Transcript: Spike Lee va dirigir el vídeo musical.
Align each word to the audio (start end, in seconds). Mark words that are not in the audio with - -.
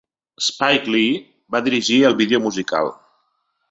Spike 0.45 0.89
Lee 0.95 1.21
va 1.57 1.63
dirigir 1.69 2.01
el 2.13 2.19
vídeo 2.25 2.45
musical. 2.51 2.95